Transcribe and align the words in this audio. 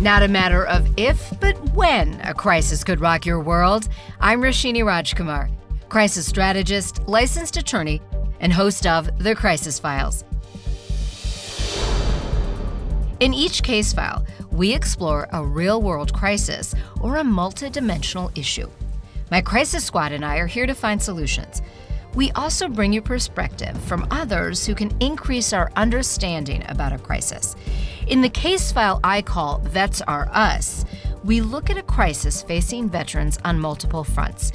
Not 0.00 0.22
a 0.22 0.28
matter 0.28 0.64
of 0.64 0.88
if, 0.96 1.30
but 1.40 1.58
when 1.74 2.18
a 2.22 2.32
crisis 2.32 2.82
could 2.82 3.02
rock 3.02 3.26
your 3.26 3.38
world. 3.38 3.86
I'm 4.18 4.40
Roshini 4.40 4.82
Rajkumar, 4.82 5.50
crisis 5.90 6.24
strategist, 6.24 7.06
licensed 7.06 7.58
attorney, 7.58 8.00
and 8.40 8.50
host 8.50 8.86
of 8.86 9.10
The 9.18 9.34
Crisis 9.34 9.78
Files. 9.78 10.24
In 13.20 13.34
each 13.34 13.62
case 13.62 13.92
file, 13.92 14.24
we 14.50 14.72
explore 14.72 15.28
a 15.34 15.44
real 15.44 15.82
world 15.82 16.14
crisis 16.14 16.74
or 17.02 17.18
a 17.18 17.22
multidimensional 17.22 18.36
issue. 18.38 18.70
My 19.30 19.42
crisis 19.42 19.84
squad 19.84 20.12
and 20.12 20.24
I 20.24 20.38
are 20.38 20.46
here 20.46 20.66
to 20.66 20.74
find 20.74 21.02
solutions. 21.02 21.60
We 22.14 22.30
also 22.32 22.68
bring 22.68 22.94
you 22.94 23.02
perspective 23.02 23.78
from 23.82 24.06
others 24.10 24.64
who 24.64 24.74
can 24.74 24.96
increase 25.00 25.52
our 25.52 25.70
understanding 25.76 26.64
about 26.68 26.94
a 26.94 26.98
crisis. 26.98 27.54
In 28.10 28.22
the 28.22 28.28
case 28.28 28.72
file 28.72 28.98
I 29.04 29.22
call 29.22 29.60
Vets 29.60 30.02
Are 30.02 30.28
Us, 30.32 30.84
we 31.22 31.40
look 31.40 31.70
at 31.70 31.78
a 31.78 31.82
crisis 31.84 32.42
facing 32.42 32.88
veterans 32.88 33.38
on 33.44 33.60
multiple 33.60 34.02
fronts. 34.02 34.50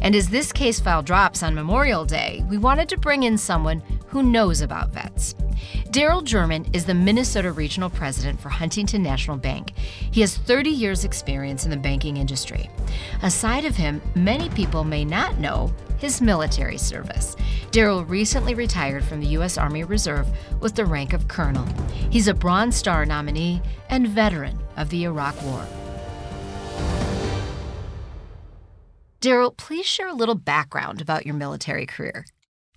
And 0.00 0.14
as 0.14 0.30
this 0.30 0.50
case 0.50 0.80
file 0.80 1.02
drops 1.02 1.42
on 1.42 1.54
Memorial 1.54 2.06
Day, 2.06 2.42
we 2.48 2.56
wanted 2.56 2.88
to 2.88 2.98
bring 2.98 3.24
in 3.24 3.36
someone 3.36 3.82
who 4.06 4.22
knows 4.22 4.62
about 4.62 4.94
vets. 4.94 5.34
Darrel 5.90 6.22
German 6.22 6.64
is 6.72 6.86
the 6.86 6.94
Minnesota 6.94 7.52
Regional 7.52 7.90
President 7.90 8.40
for 8.40 8.48
Huntington 8.48 9.02
National 9.02 9.36
Bank. 9.36 9.74
He 9.76 10.22
has 10.22 10.38
30 10.38 10.70
years' 10.70 11.04
experience 11.04 11.66
in 11.66 11.70
the 11.70 11.76
banking 11.76 12.16
industry. 12.16 12.70
Aside 13.22 13.66
of 13.66 13.76
him, 13.76 14.00
many 14.14 14.48
people 14.48 14.84
may 14.84 15.04
not 15.04 15.38
know 15.38 15.70
his 15.98 16.20
military 16.20 16.78
service. 16.78 17.36
Darrel 17.70 18.04
recently 18.04 18.54
retired 18.54 19.04
from 19.04 19.20
the 19.20 19.28
U.S. 19.28 19.58
Army 19.58 19.84
Reserve 19.84 20.28
with 20.60 20.74
the 20.74 20.84
rank 20.84 21.12
of 21.12 21.28
colonel. 21.28 21.66
He's 22.10 22.28
a 22.28 22.34
Bronze 22.34 22.76
Star 22.76 23.04
nominee 23.04 23.60
and 23.88 24.08
veteran 24.08 24.58
of 24.76 24.90
the 24.90 25.04
Iraq 25.04 25.40
War. 25.42 25.66
Darrel, 29.20 29.50
please 29.56 29.86
share 29.86 30.08
a 30.08 30.14
little 30.14 30.34
background 30.34 31.00
about 31.00 31.26
your 31.26 31.34
military 31.34 31.86
career. 31.86 32.26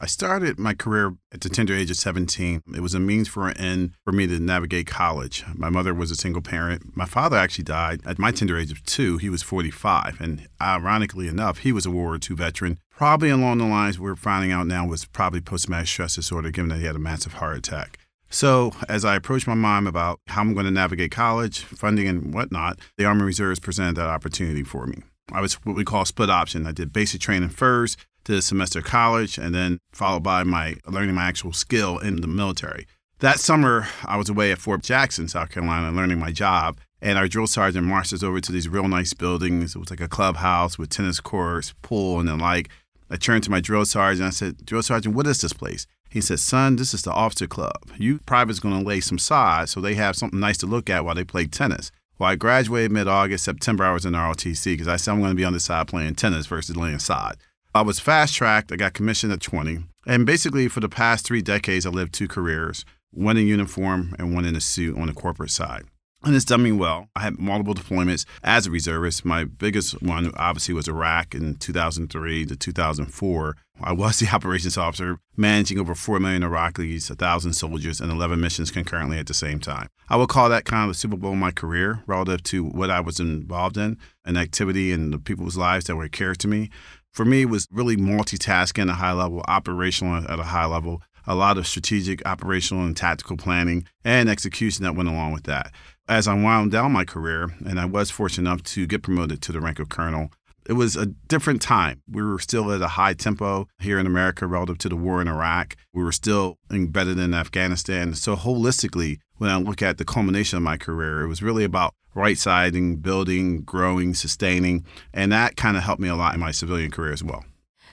I 0.01 0.05
started 0.05 0.57
my 0.57 0.73
career 0.73 1.15
at 1.33 1.41
the 1.41 1.49
tender 1.49 1.75
age 1.75 1.91
of 1.91 1.97
17. 1.97 2.63
It 2.73 2.79
was 2.79 2.93
a 2.93 3.01
means 3.01 3.27
for 3.27 3.49
an 3.49 3.57
end 3.57 3.95
for 4.05 4.13
me 4.13 4.27
to 4.27 4.39
navigate 4.39 4.87
college. 4.87 5.43
My 5.53 5.69
mother 5.69 5.93
was 5.93 6.09
a 6.09 6.15
single 6.15 6.41
parent. 6.41 6.95
My 6.95 7.03
father 7.03 7.35
actually 7.35 7.65
died 7.65 7.99
at 8.05 8.17
my 8.17 8.31
tender 8.31 8.57
age 8.57 8.71
of 8.71 8.81
two. 8.85 9.17
He 9.17 9.29
was 9.29 9.43
45. 9.43 10.21
And 10.21 10.47
ironically 10.61 11.27
enough, 11.27 11.59
he 11.59 11.73
was 11.73 11.85
a 11.85 11.91
World 11.91 12.07
War 12.07 12.15
II 12.15 12.37
veteran. 12.37 12.79
Probably 12.91 13.29
along 13.29 13.57
the 13.57 13.65
lines 13.65 13.99
we're 13.99 14.15
finding 14.15 14.53
out 14.53 14.67
now 14.67 14.87
was 14.87 15.03
probably 15.03 15.41
post 15.41 15.65
traumatic 15.65 15.89
stress 15.89 16.15
disorder, 16.15 16.49
given 16.49 16.69
that 16.69 16.79
he 16.79 16.85
had 16.85 16.95
a 16.95 16.99
massive 16.99 17.33
heart 17.33 17.57
attack. 17.57 17.99
So, 18.29 18.71
as 18.87 19.03
I 19.03 19.15
approached 19.15 19.47
my 19.47 19.53
mom 19.55 19.85
about 19.85 20.21
how 20.27 20.41
I'm 20.41 20.53
going 20.53 20.65
to 20.65 20.71
navigate 20.71 21.11
college, 21.11 21.59
funding, 21.59 22.07
and 22.07 22.33
whatnot, 22.33 22.79
the 22.95 23.03
Army 23.03 23.23
Reserves 23.23 23.59
presented 23.59 23.97
that 23.97 24.07
opportunity 24.07 24.63
for 24.63 24.85
me. 24.85 25.01
I 25.31 25.41
was 25.41 25.55
what 25.65 25.75
we 25.75 25.83
call 25.83 26.05
split 26.05 26.29
option. 26.29 26.65
I 26.65 26.71
did 26.71 26.93
basic 26.93 27.21
training 27.21 27.49
first, 27.49 27.97
did 28.23 28.37
a 28.37 28.41
semester 28.41 28.79
of 28.79 28.85
college, 28.85 29.37
and 29.37 29.53
then 29.53 29.79
followed 29.91 30.23
by 30.23 30.43
my 30.43 30.75
learning 30.87 31.15
my 31.15 31.23
actual 31.23 31.53
skill 31.53 31.97
in 31.97 32.21
the 32.21 32.27
military. 32.27 32.87
That 33.19 33.39
summer, 33.39 33.87
I 34.05 34.15
was 34.17 34.29
away 34.29 34.51
at 34.51 34.59
Fort 34.59 34.81
Jackson, 34.81 35.27
South 35.27 35.49
Carolina, 35.49 35.91
learning 35.91 36.19
my 36.19 36.31
job. 36.31 36.79
And 37.01 37.17
our 37.17 37.27
drill 37.27 37.47
sergeant 37.47 37.85
marched 37.85 38.13
us 38.13 38.23
over 38.23 38.41
to 38.41 38.51
these 38.51 38.67
real 38.67 38.87
nice 38.87 39.13
buildings. 39.13 39.75
It 39.75 39.79
was 39.79 39.89
like 39.89 40.01
a 40.01 40.07
clubhouse 40.07 40.77
with 40.77 40.89
tennis 40.89 41.19
courts, 41.19 41.73
pool, 41.81 42.19
and 42.19 42.27
the 42.27 42.35
like. 42.35 42.69
I 43.09 43.15
turned 43.15 43.43
to 43.45 43.51
my 43.51 43.59
drill 43.59 43.85
sergeant. 43.85 44.27
I 44.27 44.31
said, 44.31 44.65
Drill 44.65 44.83
sergeant, 44.83 45.15
what 45.15 45.27
is 45.27 45.41
this 45.41 45.53
place? 45.53 45.87
He 46.09 46.21
said, 46.21 46.39
Son, 46.39 46.75
this 46.75 46.93
is 46.93 47.03
the 47.03 47.11
officer 47.11 47.47
club. 47.47 47.91
You 47.97 48.19
private's 48.19 48.59
going 48.59 48.77
to 48.79 48.85
lay 48.85 48.99
some 48.99 49.19
sod 49.19 49.69
so 49.69 49.79
they 49.79 49.95
have 49.95 50.15
something 50.15 50.39
nice 50.39 50.57
to 50.57 50.65
look 50.65 50.89
at 50.89 51.05
while 51.05 51.15
they 51.15 51.23
play 51.23 51.45
tennis. 51.45 51.91
Well, 52.19 52.29
I 52.29 52.35
graduated 52.35 52.91
mid 52.91 53.07
August. 53.07 53.45
September, 53.45 53.85
I 53.85 53.93
was 53.93 54.05
in 54.05 54.11
ROTC 54.11 54.65
because 54.65 54.89
I 54.89 54.97
said 54.97 55.13
I'm 55.13 55.19
going 55.19 55.31
to 55.31 55.35
be 55.35 55.45
on 55.45 55.53
the 55.53 55.59
side 55.59 55.87
playing 55.87 56.15
tennis 56.15 56.47
versus 56.47 56.75
laying 56.75 56.99
sod. 56.99 57.37
I 57.73 57.81
was 57.81 58.01
fast 58.01 58.35
tracked. 58.35 58.73
I 58.73 58.75
got 58.75 58.93
commissioned 58.93 59.31
at 59.31 59.39
20. 59.39 59.85
And 60.05 60.25
basically, 60.25 60.67
for 60.67 60.81
the 60.81 60.89
past 60.89 61.25
three 61.25 61.41
decades, 61.41 61.85
I 61.85 61.91
lived 61.91 62.13
two 62.13 62.27
careers 62.27 62.83
one 63.11 63.37
in 63.37 63.47
uniform 63.47 64.15
and 64.19 64.35
one 64.35 64.45
in 64.45 64.55
a 64.55 64.61
suit 64.61 64.95
on 64.95 65.07
the 65.07 65.13
corporate 65.13 65.49
side. 65.49 65.85
And 66.23 66.35
it's 66.35 66.43
done 66.43 66.63
me 66.63 66.73
well. 66.73 67.07
I 67.15 67.21
had 67.21 67.39
multiple 67.39 67.73
deployments 67.73 68.25
as 68.43 68.67
a 68.67 68.71
reservist. 68.71 69.23
My 69.23 69.45
biggest 69.45 70.01
one, 70.01 70.31
obviously, 70.35 70.73
was 70.73 70.89
Iraq 70.89 71.33
in 71.33 71.55
2003 71.55 72.45
to 72.45 72.55
2004. 72.57 73.55
I 73.81 73.93
was 73.93 74.19
the 74.19 74.27
operations 74.33 74.77
officer, 74.77 75.19
managing 75.37 75.79
over 75.79 75.95
4 75.95 76.19
million 76.19 76.41
Iraqis, 76.41 77.09
1,000 77.09 77.53
soldiers, 77.53 78.01
and 78.01 78.11
11 78.11 78.41
missions 78.41 78.69
concurrently 78.69 79.17
at 79.17 79.27
the 79.27 79.33
same 79.33 79.59
time. 79.59 79.87
I 80.09 80.17
would 80.17 80.27
call 80.27 80.49
that 80.49 80.65
kind 80.65 80.83
of 80.83 80.89
the 80.89 80.99
Super 80.99 81.15
Bowl 81.15 81.31
of 81.31 81.37
my 81.37 81.51
career 81.51 82.03
relative 82.05 82.43
to 82.43 82.65
what 82.65 82.89
I 82.89 82.99
was 82.99 83.21
involved 83.21 83.77
in, 83.77 83.97
an 84.25 84.35
activity 84.35 84.91
and 84.91 85.13
the 85.13 85.19
people's 85.19 85.55
lives 85.55 85.85
that 85.85 85.95
were 85.95 86.09
cared 86.09 86.39
to 86.39 86.49
me 86.49 86.69
for 87.11 87.25
me 87.25 87.41
it 87.41 87.49
was 87.49 87.67
really 87.71 87.97
multitasking 87.97 88.83
at 88.83 88.89
a 88.89 88.93
high 88.93 89.11
level, 89.11 89.43
operational 89.47 90.23
at 90.31 90.39
a 90.39 90.43
high 90.43 90.65
level, 90.65 91.01
a 91.27 91.35
lot 91.35 91.57
of 91.57 91.67
strategic, 91.67 92.25
operational, 92.25 92.83
and 92.83 92.95
tactical 92.95 93.37
planning 93.37 93.85
and 94.03 94.29
execution 94.29 94.83
that 94.83 94.95
went 94.95 95.09
along 95.09 95.33
with 95.33 95.43
that. 95.43 95.71
As 96.07 96.27
I 96.27 96.33
wound 96.33 96.71
down 96.71 96.91
my 96.91 97.05
career, 97.05 97.49
and 97.65 97.79
I 97.79 97.85
was 97.85 98.09
fortunate 98.09 98.49
enough 98.49 98.63
to 98.63 98.87
get 98.87 99.03
promoted 99.03 99.41
to 99.43 99.51
the 99.51 99.61
rank 99.61 99.79
of 99.79 99.89
colonel, 99.89 100.31
it 100.69 100.73
was 100.73 100.95
a 100.95 101.07
different 101.07 101.63
time. 101.63 102.03
We 102.07 102.21
were 102.21 102.37
still 102.37 102.71
at 102.71 102.81
a 102.81 102.89
high 102.89 103.13
tempo 103.13 103.67
here 103.79 103.97
in 103.97 104.05
America 104.05 104.45
relative 104.45 104.77
to 104.79 104.89
the 104.89 104.95
war 104.95 105.19
in 105.19 105.27
Iraq. 105.27 105.75
We 105.93 106.03
were 106.03 106.11
still 106.11 106.59
embedded 106.71 107.17
in 107.17 107.33
Afghanistan. 107.33 108.13
So, 108.13 108.35
holistically, 108.35 109.17
when 109.37 109.49
I 109.49 109.57
look 109.57 109.81
at 109.81 109.97
the 109.97 110.05
culmination 110.05 110.57
of 110.57 110.63
my 110.63 110.77
career, 110.77 111.21
it 111.21 111.27
was 111.27 111.41
really 111.41 111.63
about 111.63 111.95
right 112.13 112.37
siding, 112.37 112.97
building, 112.97 113.61
growing, 113.61 114.13
sustaining. 114.13 114.85
And 115.11 115.31
that 115.31 115.57
kind 115.57 115.75
of 115.75 115.81
helped 115.81 116.01
me 116.01 116.07
a 116.07 116.15
lot 116.15 116.35
in 116.35 116.39
my 116.39 116.51
civilian 116.51 116.91
career 116.91 117.13
as 117.13 117.23
well. 117.23 117.45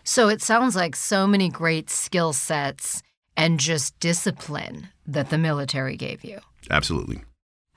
So, 0.04 0.28
it 0.28 0.42
sounds 0.42 0.76
like 0.76 0.97
so 0.97 1.26
many 1.26 1.48
great 1.48 1.88
skill 1.88 2.34
sets 2.34 3.03
and 3.36 3.60
just 3.60 3.98
discipline 4.00 4.88
that 5.06 5.30
the 5.30 5.38
military 5.38 5.97
gave 5.97 6.24
you. 6.24 6.38
Absolutely 6.70 7.22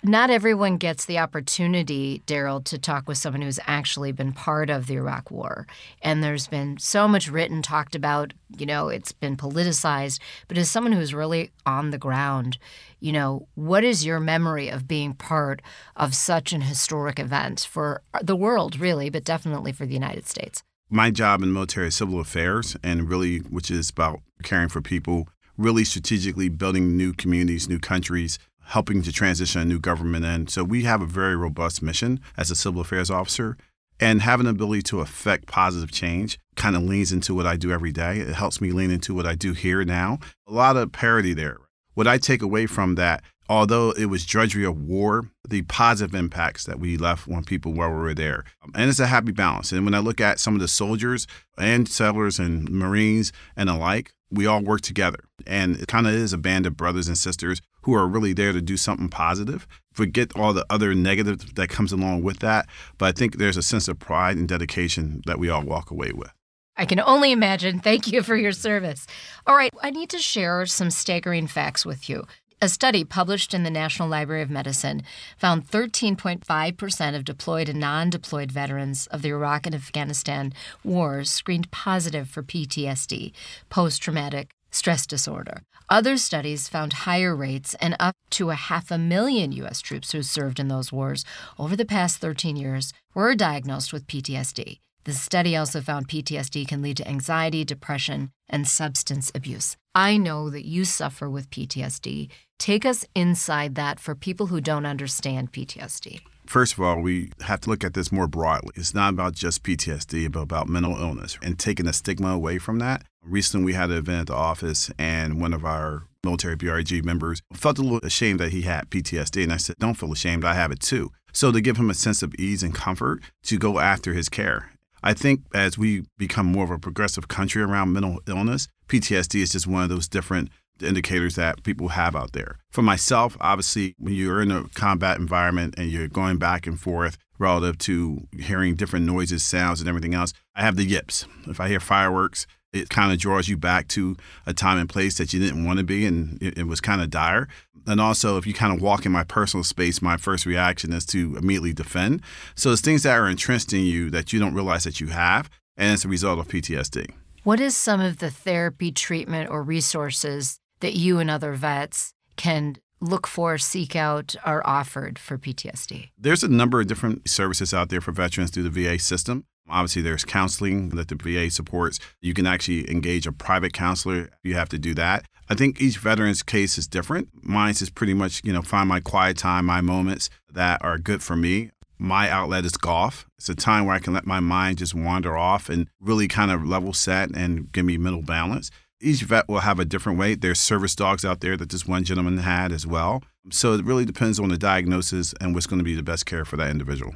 not 0.03 0.29
everyone 0.29 0.77
gets 0.77 1.05
the 1.05 1.19
opportunity, 1.19 2.21
Darrel, 2.25 2.61
to 2.61 2.77
talk 2.77 3.07
with 3.07 3.17
someone 3.17 3.41
who's 3.41 3.59
actually 3.67 4.13
been 4.13 4.31
part 4.31 4.69
of 4.69 4.87
the 4.87 4.95
Iraq 4.95 5.29
War. 5.29 5.67
And 6.01 6.23
there's 6.23 6.47
been 6.47 6.77
so 6.77 7.07
much 7.07 7.29
written, 7.29 7.61
talked 7.61 7.95
about, 7.95 8.33
you 8.57 8.65
know, 8.65 8.87
it's 8.87 9.11
been 9.11 9.35
politicized. 9.35 10.19
But 10.47 10.57
as 10.57 10.71
someone 10.71 10.93
who's 10.93 11.13
really 11.13 11.51
on 11.65 11.89
the 11.89 11.97
ground, 11.97 12.57
you 13.01 13.11
know, 13.11 13.47
what 13.55 13.83
is 13.83 14.05
your 14.05 14.21
memory 14.21 14.69
of 14.69 14.87
being 14.87 15.13
part 15.13 15.61
of 15.97 16.15
such 16.15 16.53
an 16.53 16.61
historic 16.61 17.19
event 17.19 17.67
for 17.69 18.01
the 18.21 18.35
world, 18.35 18.79
really, 18.79 19.09
but 19.09 19.25
definitely 19.25 19.73
for 19.73 19.85
the 19.85 19.93
United 19.93 20.27
States? 20.27 20.63
My 20.89 21.11
job 21.11 21.43
in 21.43 21.53
military 21.53 21.89
is 21.89 21.95
civil 21.95 22.19
affairs, 22.19 22.77
and 22.81 23.09
really, 23.09 23.39
which 23.39 23.69
is 23.69 23.89
about 23.89 24.21
caring 24.43 24.69
for 24.69 24.81
people, 24.81 25.27
really 25.59 25.83
strategically 25.83 26.47
building 26.47 26.95
new 26.95 27.11
communities, 27.11 27.67
new 27.67 27.79
countries 27.79 28.39
helping 28.67 29.01
to 29.01 29.11
transition 29.11 29.61
a 29.61 29.65
new 29.65 29.79
government 29.79 30.23
in. 30.23 30.47
So 30.47 30.63
we 30.63 30.83
have 30.83 31.01
a 31.01 31.05
very 31.05 31.35
robust 31.35 31.81
mission 31.81 32.21
as 32.37 32.49
a 32.49 32.55
civil 32.55 32.81
affairs 32.81 33.11
officer. 33.11 33.57
And 33.99 34.21
having 34.21 34.45
the 34.45 34.51
ability 34.51 34.83
to 34.83 35.01
affect 35.01 35.47
positive 35.47 35.91
change 35.91 36.39
kind 36.55 36.75
of 36.75 36.83
leans 36.83 37.11
into 37.11 37.35
what 37.35 37.45
I 37.45 37.57
do 37.57 37.71
every 37.71 37.91
day. 37.91 38.19
It 38.19 38.35
helps 38.35 38.61
me 38.61 38.71
lean 38.71 38.91
into 38.91 39.13
what 39.13 39.25
I 39.25 39.35
do 39.35 39.51
here 39.51 39.83
now. 39.83 40.19
A 40.47 40.53
lot 40.53 40.77
of 40.77 40.93
parity 40.93 41.33
there. 41.33 41.57
What 41.95 42.07
I 42.07 42.17
take 42.17 42.41
away 42.41 42.65
from 42.65 42.95
that, 42.95 43.21
although 43.49 43.91
it 43.91 44.05
was 44.05 44.25
drudgery 44.25 44.63
of 44.63 44.79
war, 44.79 45.29
the 45.45 45.63
positive 45.63 46.15
impacts 46.15 46.63
that 46.63 46.79
we 46.79 46.95
left 46.95 47.27
on 47.27 47.43
people 47.43 47.73
while 47.73 47.89
we 47.89 47.95
were 47.95 48.13
there. 48.13 48.45
And 48.73 48.89
it's 48.89 48.99
a 48.99 49.07
happy 49.07 49.33
balance. 49.33 49.73
And 49.73 49.83
when 49.83 49.95
I 49.95 49.99
look 49.99 50.21
at 50.21 50.39
some 50.39 50.53
of 50.53 50.61
the 50.61 50.69
soldiers 50.69 51.27
and 51.57 51.89
settlers 51.89 52.39
and 52.39 52.69
Marines 52.69 53.33
and 53.57 53.67
the 53.67 53.75
like, 53.75 54.13
we 54.31 54.45
all 54.45 54.61
work 54.61 54.81
together. 54.81 55.19
And 55.47 55.77
it 55.77 55.87
kind 55.87 56.07
of 56.07 56.13
is 56.13 56.33
a 56.33 56.37
band 56.37 56.65
of 56.65 56.77
brothers 56.77 57.07
and 57.07 57.17
sisters 57.17 57.61
who 57.83 57.93
are 57.93 58.07
really 58.07 58.33
there 58.33 58.51
to 58.51 58.61
do 58.61 58.77
something 58.77 59.09
positive. 59.09 59.67
Forget 59.93 60.31
all 60.35 60.53
the 60.53 60.65
other 60.69 60.93
negative 60.93 61.55
that 61.55 61.69
comes 61.69 61.91
along 61.91 62.23
with 62.23 62.39
that. 62.39 62.67
But 62.97 63.07
I 63.07 63.11
think 63.13 63.37
there's 63.37 63.57
a 63.57 63.63
sense 63.63 63.87
of 63.87 63.99
pride 63.99 64.37
and 64.37 64.47
dedication 64.47 65.21
that 65.25 65.39
we 65.39 65.49
all 65.49 65.63
walk 65.63 65.91
away 65.91 66.11
with. 66.13 66.31
I 66.77 66.85
can 66.85 67.01
only 67.01 67.33
imagine. 67.33 67.79
Thank 67.79 68.07
you 68.07 68.23
for 68.23 68.37
your 68.37 68.53
service. 68.53 69.05
All 69.45 69.55
right, 69.55 69.73
I 69.81 69.89
need 69.89 70.09
to 70.11 70.17
share 70.17 70.65
some 70.65 70.89
staggering 70.89 71.47
facts 71.47 71.85
with 71.85 72.09
you. 72.09 72.25
A 72.61 72.67
study 72.67 73.05
published 73.05 73.53
in 73.53 73.63
the 73.63 73.69
National 73.69 74.09
Library 74.09 74.41
of 74.41 74.49
Medicine 74.49 75.03
found 75.37 75.65
13.5% 75.65 77.15
of 77.15 77.23
deployed 77.23 77.69
and 77.69 77.79
non 77.79 78.09
deployed 78.09 78.51
veterans 78.51 79.07
of 79.07 79.21
the 79.21 79.29
Iraq 79.29 79.65
and 79.65 79.73
Afghanistan 79.73 80.51
wars 80.83 81.31
screened 81.31 81.71
positive 81.71 82.27
for 82.27 82.43
PTSD, 82.43 83.31
post 83.69 84.01
traumatic 84.01 84.49
stress 84.71 85.07
disorder. 85.07 85.61
Other 85.89 86.17
studies 86.17 86.67
found 86.67 87.07
higher 87.07 87.33
rates, 87.33 87.75
and 87.75 87.95
up 87.97 88.17
to 88.31 88.49
a 88.49 88.55
half 88.55 88.91
a 88.91 88.97
million 88.97 89.53
U.S. 89.53 89.79
troops 89.79 90.11
who 90.11 90.21
served 90.21 90.59
in 90.59 90.67
those 90.67 90.91
wars 90.91 91.23
over 91.57 91.77
the 91.77 91.85
past 91.85 92.17
13 92.17 92.57
years 92.57 92.91
were 93.13 93.35
diagnosed 93.35 93.93
with 93.93 94.05
PTSD. 94.05 94.79
The 95.05 95.13
study 95.13 95.55
also 95.55 95.79
found 95.79 96.09
PTSD 96.09 96.67
can 96.67 96.81
lead 96.81 96.97
to 96.97 97.07
anxiety, 97.07 97.63
depression, 97.63 98.31
and 98.49 98.67
substance 98.67 99.31
abuse. 99.33 99.77
I 99.95 100.17
know 100.17 100.49
that 100.49 100.65
you 100.65 100.85
suffer 100.85 101.29
with 101.29 101.49
PTSD. 101.49 102.29
Take 102.59 102.85
us 102.85 103.05
inside 103.15 103.75
that 103.75 104.01
for 104.01 104.13
people 104.13 104.47
who 104.47 104.59
don't 104.59 104.85
understand 104.85 105.53
PTSD. 105.53 106.19
First 106.45 106.73
of 106.73 106.81
all, 106.81 106.99
we 106.99 107.31
have 107.41 107.61
to 107.61 107.69
look 107.69 107.85
at 107.85 107.93
this 107.93 108.11
more 108.11 108.27
broadly. 108.27 108.71
It's 108.75 108.93
not 108.93 109.13
about 109.13 109.33
just 109.33 109.63
PTSD, 109.63 110.29
but 110.29 110.41
about 110.41 110.67
mental 110.67 110.97
illness 110.97 111.37
and 111.41 111.57
taking 111.57 111.85
the 111.85 111.93
stigma 111.93 112.29
away 112.29 112.57
from 112.57 112.79
that. 112.79 113.05
Recently, 113.23 113.65
we 113.65 113.73
had 113.73 113.91
an 113.91 113.97
event 113.97 114.21
at 114.21 114.27
the 114.27 114.35
office, 114.35 114.91
and 114.99 115.39
one 115.39 115.53
of 115.53 115.63
our 115.63 116.03
military 116.21 116.57
BRG 116.57 117.03
members 117.03 117.41
felt 117.53 117.79
a 117.79 117.81
little 117.81 117.99
ashamed 118.03 118.41
that 118.41 118.51
he 118.51 118.63
had 118.63 118.89
PTSD. 118.89 119.43
And 119.43 119.53
I 119.53 119.57
said, 119.57 119.77
Don't 119.79 119.93
feel 119.93 120.11
ashamed, 120.11 120.43
I 120.43 120.53
have 120.55 120.71
it 120.71 120.81
too. 120.81 121.11
So, 121.31 121.53
to 121.53 121.61
give 121.61 121.77
him 121.77 121.89
a 121.89 121.93
sense 121.93 122.21
of 122.21 122.35
ease 122.35 122.61
and 122.61 122.75
comfort 122.75 123.21
to 123.43 123.57
go 123.57 123.79
after 123.79 124.13
his 124.13 124.27
care. 124.27 124.71
I 125.01 125.13
think 125.13 125.43
as 125.53 125.77
we 125.77 126.03
become 126.17 126.47
more 126.47 126.65
of 126.65 126.71
a 126.71 126.79
progressive 126.79 127.29
country 127.29 127.61
around 127.61 127.93
mental 127.93 128.19
illness, 128.27 128.67
PTSD 128.89 129.41
is 129.41 129.51
just 129.51 129.67
one 129.67 129.83
of 129.83 129.89
those 129.89 130.09
different 130.09 130.49
indicators 130.81 131.35
that 131.35 131.63
people 131.63 131.89
have 131.89 132.15
out 132.15 132.33
there. 132.33 132.57
For 132.71 132.81
myself, 132.81 133.37
obviously, 133.39 133.95
when 133.97 134.13
you're 134.13 134.41
in 134.41 134.51
a 134.51 134.65
combat 134.73 135.17
environment 135.17 135.75
and 135.77 135.89
you're 135.89 136.07
going 136.07 136.37
back 136.37 136.67
and 136.67 136.79
forth 136.79 137.17
relative 137.37 137.77
to 137.79 138.27
hearing 138.37 138.75
different 138.75 139.05
noises, 139.05 139.43
sounds, 139.43 139.79
and 139.79 139.89
everything 139.89 140.13
else, 140.13 140.33
I 140.55 140.61
have 140.61 140.75
the 140.75 140.85
yips. 140.85 141.25
If 141.47 141.59
I 141.59 141.69
hear 141.69 141.79
fireworks, 141.79 142.45
it 142.73 142.89
kind 142.89 143.11
of 143.11 143.17
draws 143.17 143.47
you 143.47 143.57
back 143.57 143.87
to 143.89 144.15
a 144.45 144.53
time 144.53 144.77
and 144.77 144.89
place 144.89 145.17
that 145.17 145.33
you 145.33 145.39
didn't 145.39 145.65
want 145.65 145.79
to 145.79 145.85
be, 145.85 146.05
and 146.05 146.41
it, 146.41 146.59
it 146.59 146.67
was 146.67 146.81
kind 146.81 147.01
of 147.01 147.09
dire. 147.09 147.47
And 147.87 147.99
also, 147.99 148.37
if 148.37 148.45
you 148.45 148.53
kind 148.53 148.73
of 148.73 148.81
walk 148.81 149.05
in 149.05 149.11
my 149.11 149.23
personal 149.23 149.63
space, 149.63 150.01
my 150.01 150.17
first 150.17 150.45
reaction 150.45 150.93
is 150.93 151.05
to 151.07 151.35
immediately 151.37 151.73
defend. 151.73 152.21
So 152.55 152.71
it's 152.71 152.81
things 152.81 153.03
that 153.03 153.17
are 153.17 153.27
entrenched 153.27 153.73
in 153.73 153.81
you 153.81 154.09
that 154.11 154.31
you 154.31 154.39
don't 154.39 154.53
realize 154.53 154.83
that 154.83 155.01
you 155.01 155.07
have, 155.07 155.49
and 155.77 155.93
it's 155.93 156.05
a 156.05 156.09
result 156.09 156.39
of 156.39 156.47
PTSD. 156.47 157.11
What 157.43 157.59
is 157.59 157.75
some 157.75 158.01
of 158.01 158.19
the 158.19 158.29
therapy, 158.29 158.91
treatment, 158.91 159.49
or 159.49 159.63
resources 159.63 160.59
that 160.79 160.95
you 160.95 161.19
and 161.19 161.29
other 161.29 161.53
vets 161.53 162.13
can 162.35 162.77
look 163.01 163.27
for, 163.27 163.57
seek 163.57 163.95
out, 163.95 164.35
are 164.45 164.65
offered 164.65 165.17
for 165.17 165.37
PTSD? 165.37 166.09
There's 166.17 166.43
a 166.43 166.47
number 166.49 166.81
of 166.81 166.87
different 166.87 167.29
services 167.29 167.73
out 167.73 167.89
there 167.89 168.01
for 168.01 168.11
veterans 168.11 168.51
through 168.51 168.69
the 168.69 168.69
VA 168.69 168.99
system. 168.99 169.45
Obviously, 169.69 170.01
there's 170.01 170.25
counseling 170.25 170.89
that 170.89 171.09
the 171.09 171.15
VA 171.15 171.51
supports. 171.51 171.99
You 172.21 172.33
can 172.33 172.47
actually 172.47 172.89
engage 172.89 173.27
a 173.27 173.31
private 173.31 173.71
counselor. 173.71 174.29
You 174.43 174.55
have 174.55 174.69
to 174.69 174.79
do 174.79 174.93
that. 174.95 175.25
I 175.47 175.55
think 175.55 175.79
each 175.81 175.97
veteran's 175.97 176.43
case 176.43 176.77
is 176.77 176.87
different. 176.87 177.29
Mine 177.43 177.71
is 177.71 177.89
pretty 177.89 178.13
much, 178.13 178.41
you 178.43 178.53
know, 178.53 178.61
find 178.61 178.89
my 178.89 178.99
quiet 178.99 179.37
time, 179.37 179.65
my 179.65 179.81
moments 179.81 180.29
that 180.51 180.83
are 180.83 180.97
good 180.97 181.21
for 181.21 181.35
me. 181.35 181.71
My 181.97 182.29
outlet 182.29 182.65
is 182.65 182.77
golf. 182.77 183.27
It's 183.37 183.49
a 183.49 183.55
time 183.55 183.85
where 183.85 183.95
I 183.95 183.99
can 183.99 184.13
let 184.13 184.25
my 184.25 184.39
mind 184.39 184.77
just 184.77 184.95
wander 184.95 185.37
off 185.37 185.69
and 185.69 185.87
really 185.99 186.27
kind 186.27 186.49
of 186.49 186.65
level 186.65 186.93
set 186.93 187.29
and 187.31 187.71
give 187.71 187.85
me 187.85 187.97
mental 187.97 188.21
balance. 188.21 188.71
Each 189.01 189.21
vet 189.21 189.47
will 189.47 189.59
have 189.59 189.79
a 189.79 189.85
different 189.85 190.19
weight. 190.19 190.41
There's 190.41 190.59
service 190.59 190.93
dogs 190.93 191.23
out 191.23 191.39
there 191.39 191.55
that 191.55 191.69
this 191.69 191.87
one 191.87 192.03
gentleman 192.03 192.37
had 192.39 192.73
as 192.73 192.85
well. 192.85 193.23
So 193.49 193.73
it 193.73 193.85
really 193.85 194.03
depends 194.03 194.39
on 194.39 194.49
the 194.49 194.57
diagnosis 194.57 195.33
and 195.39 195.53
what's 195.53 195.67
going 195.67 195.79
to 195.79 195.85
be 195.85 195.95
the 195.95 196.03
best 196.03 196.25
care 196.25 196.43
for 196.43 196.57
that 196.57 196.69
individual. 196.69 197.15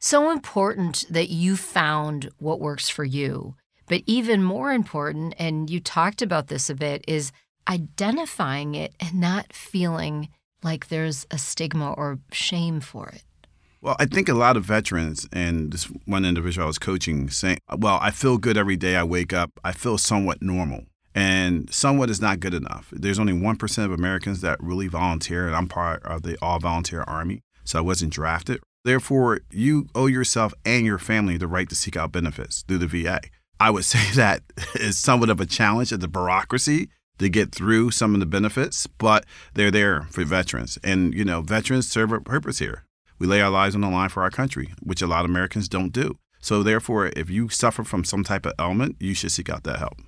So 0.00 0.30
important 0.30 1.04
that 1.08 1.28
you 1.28 1.56
found 1.56 2.30
what 2.38 2.58
works 2.58 2.88
for 2.88 3.04
you. 3.04 3.54
But 3.86 4.02
even 4.06 4.42
more 4.42 4.72
important, 4.72 5.34
and 5.38 5.68
you 5.68 5.78
talked 5.78 6.22
about 6.22 6.48
this 6.48 6.68
a 6.68 6.74
bit, 6.74 7.04
is 7.06 7.32
identifying 7.68 8.74
it 8.74 8.94
and 8.98 9.20
not 9.20 9.52
feeling 9.52 10.30
like 10.62 10.88
there's 10.88 11.26
a 11.30 11.38
stigma 11.38 11.92
or 11.92 12.18
shame 12.32 12.80
for 12.80 13.08
it. 13.08 13.22
Well, 13.82 13.96
I 13.98 14.06
think 14.06 14.28
a 14.28 14.34
lot 14.34 14.56
of 14.56 14.64
veterans 14.64 15.28
and 15.32 15.72
this 15.72 15.84
one 16.04 16.24
individual 16.24 16.64
I 16.64 16.66
was 16.66 16.78
coaching 16.78 17.30
saying, 17.30 17.58
Well, 17.76 17.98
I 18.02 18.10
feel 18.10 18.36
good 18.36 18.56
every 18.56 18.76
day 18.76 18.96
I 18.96 19.04
wake 19.04 19.32
up. 19.32 19.52
I 19.64 19.72
feel 19.72 19.96
somewhat 19.96 20.42
normal. 20.42 20.84
And 21.14 21.72
somewhat 21.72 22.10
is 22.10 22.20
not 22.20 22.40
good 22.40 22.54
enough. 22.54 22.88
There's 22.92 23.18
only 23.18 23.32
1% 23.32 23.84
of 23.84 23.92
Americans 23.92 24.40
that 24.42 24.62
really 24.62 24.86
volunteer, 24.86 25.46
and 25.46 25.56
I'm 25.56 25.68
part 25.68 26.02
of 26.04 26.22
the 26.22 26.36
all 26.40 26.58
volunteer 26.58 27.02
army. 27.02 27.42
So 27.64 27.78
I 27.78 27.82
wasn't 27.82 28.12
drafted. 28.12 28.60
Therefore, 28.84 29.40
you 29.50 29.88
owe 29.94 30.06
yourself 30.06 30.54
and 30.64 30.86
your 30.86 30.98
family 30.98 31.36
the 31.36 31.46
right 31.46 31.68
to 31.68 31.74
seek 31.74 31.96
out 31.96 32.12
benefits 32.12 32.62
through 32.62 32.78
the 32.78 32.86
VA. 32.86 33.20
I 33.58 33.70
would 33.70 33.84
say 33.94 34.12
that 34.14 34.42
is 34.74 34.98
somewhat 34.98 35.30
of 35.30 35.40
a 35.40 35.46
challenge 35.46 35.92
of 35.92 36.00
the 36.00 36.08
bureaucracy 36.08 36.88
to 37.18 37.28
get 37.28 37.54
through 37.54 37.90
some 37.90 38.14
of 38.14 38.20
the 38.20 38.26
benefits, 38.26 38.86
but 38.86 39.26
they're 39.54 39.70
there 39.70 40.02
for 40.10 40.24
veterans. 40.24 40.78
And, 40.82 41.12
you 41.12 41.24
know, 41.24 41.42
veterans 41.42 41.90
serve 41.90 42.12
a 42.12 42.20
purpose 42.20 42.58
here. 42.58 42.84
We 43.18 43.26
lay 43.26 43.42
our 43.42 43.50
lives 43.50 43.74
on 43.74 43.82
the 43.82 43.90
line 43.90 44.08
for 44.08 44.22
our 44.22 44.30
country, 44.30 44.72
which 44.82 45.02
a 45.02 45.06
lot 45.06 45.24
of 45.24 45.30
Americans 45.30 45.68
don't 45.68 45.92
do. 45.92 46.16
So, 46.40 46.62
therefore, 46.62 47.10
if 47.14 47.28
you 47.28 47.50
suffer 47.50 47.84
from 47.84 48.04
some 48.04 48.24
type 48.24 48.46
of 48.46 48.54
ailment, 48.58 48.96
you 48.98 49.12
should 49.12 49.30
seek 49.30 49.50
out 49.50 49.64
that 49.64 49.78
help. 49.78 49.98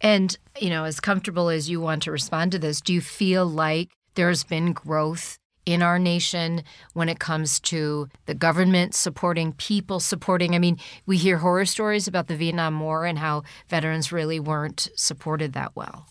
And, 0.00 0.36
you 0.60 0.70
know, 0.70 0.84
as 0.84 1.00
comfortable 1.00 1.48
as 1.48 1.70
you 1.70 1.80
want 1.80 2.02
to 2.02 2.10
respond 2.10 2.52
to 2.52 2.58
this, 2.58 2.80
do 2.80 2.92
you 2.92 3.00
feel 3.00 3.46
like 3.46 3.90
there's 4.14 4.44
been 4.44 4.72
growth 4.72 5.38
in 5.64 5.82
our 5.82 5.98
nation 5.98 6.62
when 6.94 7.08
it 7.08 7.18
comes 7.18 7.58
to 7.58 8.08
the 8.26 8.34
government 8.34 8.94
supporting 8.94 9.52
people 9.52 9.98
supporting? 10.00 10.54
I 10.54 10.58
mean 10.58 10.78
we 11.06 11.16
hear 11.16 11.38
horror 11.38 11.64
stories 11.66 12.06
about 12.06 12.28
the 12.28 12.36
vietnam 12.36 12.78
war 12.78 13.04
and 13.04 13.18
how 13.18 13.42
veterans 13.68 14.12
really 14.12 14.38
weren't 14.38 14.88
supported 14.94 15.54
that 15.54 15.74
well. 15.74 16.06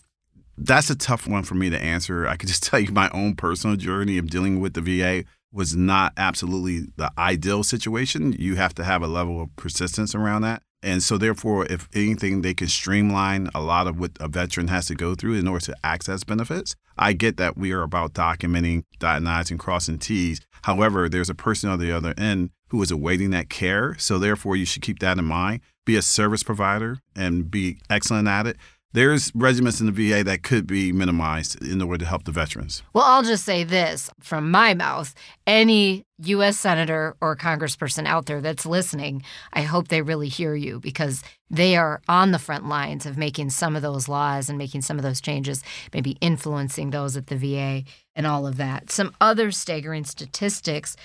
That's 0.57 0.89
a 0.89 0.95
tough 0.95 1.27
one 1.27 1.43
for 1.43 1.55
me 1.55 1.69
to 1.69 1.81
answer. 1.81 2.27
I 2.27 2.35
could 2.35 2.49
just 2.49 2.63
tell 2.69 2.79
you 2.79 2.91
my 2.91 3.09
own 3.11 3.35
personal 3.35 3.77
journey 3.77 4.17
of 4.17 4.29
dealing 4.29 4.59
with 4.59 4.73
the 4.73 4.81
va 4.81 5.23
was 5.53 5.73
not 5.73 6.11
absolutely 6.17 6.87
the 6.97 7.09
ideal 7.17 7.63
situation. 7.63 8.33
You 8.33 8.55
have 8.55 8.75
to 8.75 8.83
have 8.83 9.01
a 9.01 9.07
level 9.07 9.41
of 9.41 9.55
persistence 9.55 10.13
around 10.13 10.41
that 10.41 10.61
and 10.85 11.01
so, 11.01 11.17
therefore, 11.17 11.65
if 11.65 11.89
anything, 11.95 12.43
they 12.43 12.53
can 12.53 12.67
streamline 12.67 13.49
a 13.55 13.59
lot 13.59 13.87
of 13.87 13.99
what 13.99 14.11
a 14.19 14.27
veteran 14.27 14.67
has 14.67 14.85
to 14.85 14.93
go 14.93 15.15
through 15.15 15.33
in 15.33 15.47
order 15.47 15.65
to 15.65 15.75
access 15.83 16.23
benefits. 16.23 16.75
I 16.95 17.13
get 17.13 17.37
that 17.37 17.57
we 17.57 17.71
are 17.71 17.81
about 17.81 18.13
documenting, 18.13 18.83
dotting 18.99 19.25
I's 19.25 19.49
and 19.49 19.59
crossing 19.59 19.97
T's. 19.97 20.41
However, 20.61 21.09
there's 21.09 21.29
a 21.29 21.35
person 21.35 21.71
on 21.71 21.79
the 21.79 21.91
other 21.91 22.13
end 22.19 22.51
who 22.69 22.83
is 22.83 22.91
awaiting 22.91 23.31
that 23.31 23.49
care. 23.49 23.95
So, 23.97 24.19
therefore, 24.19 24.55
you 24.55 24.65
should 24.65 24.83
keep 24.83 24.99
that 24.99 25.17
in 25.17 25.25
mind. 25.25 25.61
Be 25.85 25.95
a 25.95 26.03
service 26.03 26.43
provider 26.43 26.99
and 27.15 27.49
be 27.49 27.79
excellent 27.89 28.27
at 28.27 28.45
it 28.45 28.57
there's 28.95 29.31
regiments 29.35 29.81
in 29.81 29.87
the 29.87 29.91
VA 29.91 30.23
that 30.23 30.41
could 30.41 30.65
be 30.65 30.91
minimized 30.91 31.61
in 31.61 31.81
order 31.81 31.97
to 31.97 32.05
help 32.05 32.23
the 32.23 32.31
veterans. 32.31 32.81
Well, 32.93 33.03
I'll 33.03 33.23
just 33.23 33.43
say 33.43 33.63
this 33.63 34.09
from 34.21 34.49
my 34.49 34.73
mouth 34.73 35.13
any 35.45 36.05
U.S. 36.19 36.57
Senator 36.57 37.15
or 37.19 37.35
Congressperson 37.35 38.07
out 38.07 38.25
there 38.25 38.39
that's 38.39 38.65
listening, 38.65 39.21
I 39.51 39.63
hope 39.63 39.89
they 39.89 40.01
really 40.01 40.29
hear 40.29 40.55
you 40.55 40.79
because 40.79 41.23
they 41.49 41.75
are 41.75 42.01
on 42.07 42.31
the 42.31 42.39
front 42.39 42.67
lines 42.67 43.05
of 43.05 43.17
making 43.17 43.49
some 43.49 43.75
of 43.75 43.81
those 43.81 44.07
laws 44.07 44.47
and 44.47 44.57
making 44.57 44.81
some 44.81 44.97
of 44.97 45.03
those 45.03 45.19
changes, 45.19 45.61
maybe 45.93 46.17
influencing 46.21 46.89
those 46.89 47.17
at 47.17 47.27
the 47.27 47.35
VA 47.35 47.83
and 48.15 48.25
all 48.25 48.47
of 48.47 48.55
that. 48.57 48.89
Some 48.89 49.13
other 49.19 49.51
staggering 49.51 50.05
statistics 50.05 50.95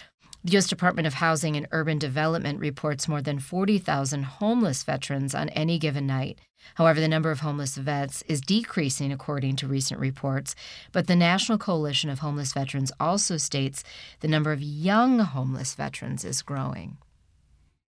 the 0.42 0.52
U.S. 0.52 0.66
Department 0.66 1.06
of 1.06 1.14
Housing 1.14 1.56
and 1.56 1.66
Urban 1.70 1.98
Development 1.98 2.58
reports 2.58 3.08
more 3.08 3.20
than 3.20 3.38
40,000 3.38 4.22
homeless 4.22 4.82
veterans 4.82 5.34
on 5.34 5.50
any 5.50 5.78
given 5.78 6.06
night. 6.06 6.38
However, 6.76 7.00
the 7.00 7.08
number 7.08 7.30
of 7.30 7.40
homeless 7.40 7.76
vets 7.76 8.22
is 8.22 8.40
decreasing 8.40 9.12
according 9.12 9.56
to 9.56 9.68
recent 9.68 10.00
reports. 10.00 10.54
But 10.92 11.06
the 11.06 11.16
National 11.16 11.58
Coalition 11.58 12.08
of 12.08 12.20
Homeless 12.20 12.52
Veterans 12.52 12.92
also 12.98 13.36
states 13.36 13.84
the 14.20 14.28
number 14.28 14.52
of 14.52 14.62
young 14.62 15.18
homeless 15.18 15.74
veterans 15.74 16.24
is 16.24 16.42
growing. 16.42 16.96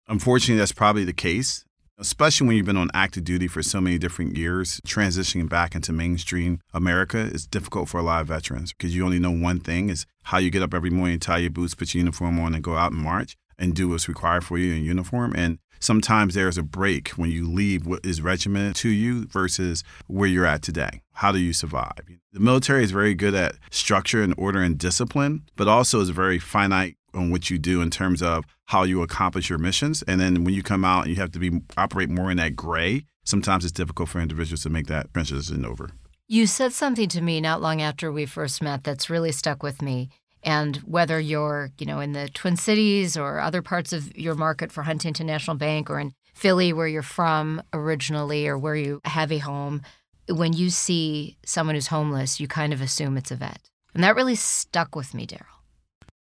Unfortunately, 0.08 0.58
that's 0.58 0.72
probably 0.72 1.04
the 1.04 1.12
case 1.12 1.64
especially 2.00 2.46
when 2.46 2.56
you've 2.56 2.66
been 2.66 2.76
on 2.76 2.90
active 2.94 3.24
duty 3.24 3.46
for 3.46 3.62
so 3.62 3.80
many 3.80 3.98
different 3.98 4.36
years, 4.36 4.80
transitioning 4.86 5.48
back 5.48 5.74
into 5.74 5.92
mainstream 5.92 6.60
America 6.72 7.18
is 7.18 7.46
difficult 7.46 7.88
for 7.88 7.98
a 8.00 8.02
lot 8.02 8.22
of 8.22 8.26
veterans 8.26 8.72
because 8.72 8.96
you 8.96 9.04
only 9.04 9.18
know 9.18 9.30
one 9.30 9.60
thing 9.60 9.90
is 9.90 10.06
how 10.24 10.38
you 10.38 10.50
get 10.50 10.62
up 10.62 10.74
every 10.74 10.90
morning, 10.90 11.18
tie 11.18 11.38
your 11.38 11.50
boots, 11.50 11.74
put 11.74 11.94
your 11.94 12.00
uniform 12.00 12.40
on, 12.40 12.54
and 12.54 12.64
go 12.64 12.74
out 12.76 12.92
and 12.92 13.00
march 13.00 13.36
and 13.58 13.74
do 13.74 13.88
what's 13.88 14.08
required 14.08 14.42
for 14.42 14.56
you 14.56 14.72
in 14.72 14.82
uniform. 14.82 15.34
And 15.36 15.58
sometimes 15.78 16.34
there's 16.34 16.56
a 16.56 16.62
break 16.62 17.10
when 17.10 17.30
you 17.30 17.46
leave 17.46 17.86
what 17.86 18.04
is 18.04 18.22
regimented 18.22 18.76
to 18.76 18.88
you 18.88 19.26
versus 19.26 19.84
where 20.06 20.28
you're 20.28 20.46
at 20.46 20.62
today. 20.62 21.02
How 21.14 21.32
do 21.32 21.38
you 21.38 21.52
survive? 21.52 22.00
The 22.32 22.40
military 22.40 22.82
is 22.82 22.90
very 22.90 23.14
good 23.14 23.34
at 23.34 23.56
structure 23.70 24.22
and 24.22 24.34
order 24.38 24.62
and 24.62 24.78
discipline, 24.78 25.42
but 25.56 25.68
also 25.68 26.00
is 26.00 26.08
very 26.08 26.38
finite 26.38 26.96
on 27.14 27.30
what 27.30 27.50
you 27.50 27.58
do 27.58 27.80
in 27.80 27.90
terms 27.90 28.22
of 28.22 28.44
how 28.66 28.82
you 28.84 29.02
accomplish 29.02 29.48
your 29.50 29.58
missions. 29.58 30.02
And 30.02 30.20
then 30.20 30.44
when 30.44 30.54
you 30.54 30.62
come 30.62 30.84
out, 30.84 31.08
you 31.08 31.16
have 31.16 31.32
to 31.32 31.38
be 31.38 31.60
operate 31.76 32.08
more 32.08 32.30
in 32.30 32.36
that 32.36 32.56
gray. 32.56 33.04
Sometimes 33.24 33.64
it's 33.64 33.72
difficult 33.72 34.08
for 34.08 34.20
individuals 34.20 34.62
to 34.62 34.70
make 34.70 34.86
that 34.86 35.12
transition 35.12 35.64
over. 35.64 35.90
You 36.28 36.46
said 36.46 36.72
something 36.72 37.08
to 37.08 37.20
me 37.20 37.40
not 37.40 37.60
long 37.60 37.82
after 37.82 38.12
we 38.12 38.26
first 38.26 38.62
met 38.62 38.84
that's 38.84 39.10
really 39.10 39.32
stuck 39.32 39.62
with 39.62 39.82
me. 39.82 40.10
And 40.42 40.76
whether 40.78 41.20
you're, 41.20 41.70
you 41.78 41.86
know, 41.86 42.00
in 42.00 42.12
the 42.12 42.28
Twin 42.28 42.56
Cities 42.56 43.16
or 43.16 43.40
other 43.40 43.62
parts 43.62 43.92
of 43.92 44.16
your 44.16 44.34
market 44.34 44.72
for 44.72 44.82
Huntington 44.82 45.26
National 45.26 45.56
Bank 45.56 45.90
or 45.90 45.98
in 46.00 46.14
Philly 46.32 46.72
where 46.72 46.86
you're 46.86 47.02
from 47.02 47.62
originally 47.72 48.46
or 48.48 48.56
where 48.56 48.76
you 48.76 49.00
have 49.04 49.30
a 49.32 49.38
home, 49.38 49.82
when 50.28 50.52
you 50.52 50.70
see 50.70 51.36
someone 51.44 51.74
who's 51.74 51.88
homeless, 51.88 52.40
you 52.40 52.48
kind 52.48 52.72
of 52.72 52.80
assume 52.80 53.16
it's 53.16 53.30
a 53.30 53.36
vet. 53.36 53.60
And 53.94 54.04
that 54.04 54.16
really 54.16 54.36
stuck 54.36 54.94
with 54.94 55.12
me, 55.12 55.26
Darrel. 55.26 55.59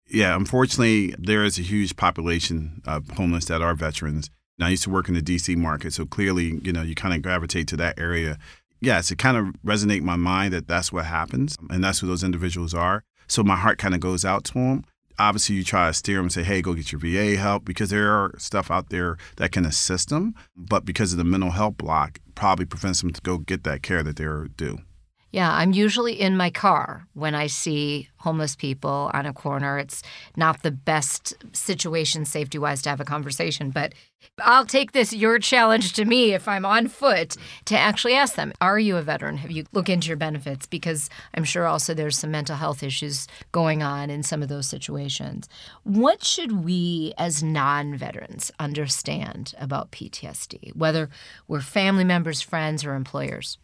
Yeah, 0.10 0.36
unfortunately, 0.36 1.14
there 1.18 1.44
is 1.44 1.60
a 1.60 1.62
huge 1.62 1.96
population 1.96 2.82
of 2.86 3.10
homeless 3.12 3.46
that 3.46 3.62
are 3.62 3.76
veterans. 3.76 4.30
Now, 4.58 4.68
I 4.68 4.70
used 4.70 4.84
to 4.84 4.90
work 4.90 5.08
in 5.08 5.14
the 5.14 5.22
DC 5.22 5.56
market, 5.58 5.94
so 5.94 6.06
clearly, 6.06 6.60
you 6.64 6.72
know, 6.72 6.82
you 6.82 6.96
kind 6.96 7.14
of 7.14 7.22
gravitate 7.22 7.68
to 7.70 7.78
that 7.78 8.00
area. 8.00 8.38
yes, 8.80 9.12
it 9.12 9.18
kind 9.18 9.38
of 9.38 9.48
resonate 9.66 9.98
in 9.98 10.06
my 10.06 10.16
mind 10.16 10.54
that 10.54 10.68
that's 10.68 10.92
what 10.92 11.06
happens 11.06 11.58
and 11.70 11.84
that's 11.84 12.00
who 12.00 12.08
those 12.08 12.24
individuals 12.24 12.74
are. 12.74 13.04
So 13.28 13.44
my 13.44 13.56
heart 13.56 13.78
kind 13.80 13.94
of 13.94 14.00
goes 14.00 14.24
out 14.24 14.44
to 14.46 14.54
them. 14.54 14.86
Obviously, 15.20 15.56
you 15.56 15.64
try 15.64 15.88
to 15.88 15.94
steer 15.94 16.18
them 16.18 16.26
and 16.26 16.32
say, 16.32 16.44
hey, 16.44 16.62
go 16.62 16.76
get 16.76 16.92
your 16.92 17.00
VA 17.00 17.40
help 17.40 17.66
because 17.66 17.90
there 17.90 18.12
are 18.12 18.34
stuff 18.38 18.70
out 18.70 18.90
there 18.90 19.18
that 19.38 19.52
can 19.52 19.66
assist 19.66 20.10
them. 20.10 20.36
But 20.56 20.86
because 20.86 21.12
of 21.12 21.18
the 21.18 21.24
mental 21.24 21.52
health 21.52 21.78
block, 21.78 22.20
probably 22.36 22.66
prevents 22.66 23.02
them 23.02 23.12
to 23.12 23.22
go 23.22 23.40
get 23.40 23.64
that 23.64 23.82
care 23.82 24.04
that 24.04 24.16
they're 24.16 24.48
due. 24.48 24.78
Yeah, 25.32 25.52
I'm 25.54 25.74
usually 25.74 26.20
in 26.20 26.38
my 26.38 26.50
car 26.50 27.06
when 27.14 27.36
I 27.36 27.48
see 27.48 28.10
homeless 28.20 28.56
people 28.56 29.12
on 29.14 29.26
a 29.26 29.34
corner. 29.34 29.78
It's 29.78 30.02
not 30.38 30.64
the 30.64 30.72
best 30.72 31.34
situation 31.52 32.24
safety 32.24 32.58
wise 32.58 32.82
to 32.84 32.90
have 32.90 33.02
a 33.02 33.06
conversation, 33.06 33.70
but 33.70 33.94
I'll 34.40 34.66
take 34.66 34.94
this 34.94 35.12
your 35.12 35.38
challenge 35.38 35.94
to 35.94 36.06
me 36.06 36.34
if 36.34 36.48
I'm 36.48 36.64
on 36.64 36.88
foot 36.88 37.36
to 37.66 37.78
actually 37.78 38.14
ask 38.14 38.36
them, 38.36 38.54
Are 38.62 38.80
you 38.80 38.96
a 38.96 39.02
veteran? 39.02 39.38
Have 39.38 39.52
you 39.52 39.66
looked 39.74 39.90
into 39.90 40.08
your 40.08 40.18
benefits? 40.18 40.66
Because 40.66 41.10
I'm 41.34 41.44
sure 41.44 41.66
also 41.66 41.94
there's 41.94 42.18
some 42.18 42.32
mental 42.32 42.56
health 42.56 42.82
issues 42.82 43.28
going 43.52 43.84
on 43.84 44.10
in 44.10 44.24
some 44.24 44.42
of 44.42 44.48
those 44.48 44.68
situations. 44.70 45.50
What 45.84 46.24
should 46.24 46.64
we 46.64 47.14
as 47.18 47.44
non 47.44 47.96
veterans 47.96 48.50
understand 48.60 49.54
about 49.60 49.92
PTSD, 49.92 50.74
whether 50.76 51.10
we're 51.50 51.62
family 51.62 52.06
members, 52.06 52.42
friends, 52.42 52.86
or 52.86 52.96
employers? 52.96 53.58